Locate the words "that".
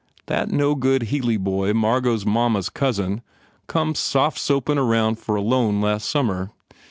0.25-0.49